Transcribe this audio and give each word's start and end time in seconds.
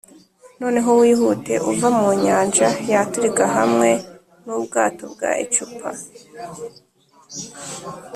noneho 0.61 0.89
wihute 0.99 1.53
uva 1.69 1.87
mu 1.97 2.09
nyanja 2.23 2.67
yaturika 2.91 3.45
hamwe 3.55 3.89
n'ubwato 4.45 5.03
bwa 5.13 5.31
icupa 5.43 5.89